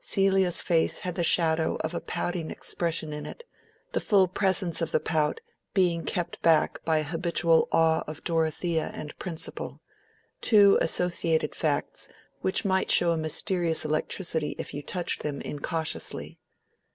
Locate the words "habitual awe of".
7.04-8.24